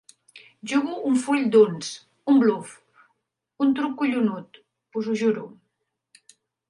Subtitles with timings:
[0.69, 1.91] Jugo un full d'uns,
[2.33, 2.71] un bluf;
[3.67, 4.59] un truc collonut,
[5.03, 5.45] us ho juro.